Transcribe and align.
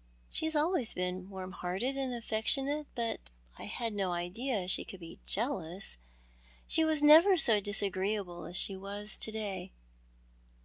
"She 0.30 0.44
has 0.46 0.54
always 0.54 0.94
been 0.94 1.28
warm 1.28 1.50
hearted 1.50 1.96
and 1.96 2.14
affectionate, 2.14 2.86
but 2.94 3.18
I 3.58 3.64
had 3.64 3.94
no 3.94 4.12
idea 4.12 4.68
she 4.68 4.84
could 4.84 5.00
be 5.00 5.18
jealous. 5.26 5.98
She 6.68 6.84
was 6.84 7.02
never 7.02 7.36
so 7.36 7.60
disagreeable 7.60 8.44
as 8.44 8.56
she 8.56 8.76
was 8.76 9.18
to 9.18 9.32
day." 9.32 9.72